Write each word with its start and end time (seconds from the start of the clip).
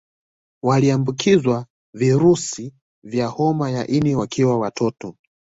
Waliombukizwa 0.63 1.65
virusi 1.95 2.73
vya 3.05 3.27
homa 3.27 3.69
ya 3.71 3.87
ini 3.87 4.15
wakiwa 4.15 4.57
watoto 4.59 5.15